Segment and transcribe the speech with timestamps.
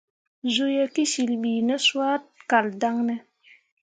[0.53, 2.15] Zuu ye kǝsyil bi ne soa
[2.49, 3.15] kal daŋ ne?